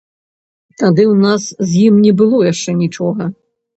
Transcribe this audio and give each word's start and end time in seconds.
Тады 0.83 1.03
ў 1.11 1.15
нас 1.27 1.43
з 1.73 1.85
ім 1.91 2.01
не 2.07 2.13
было 2.23 2.43
яшчэ 2.51 2.77
нічога. 2.83 3.33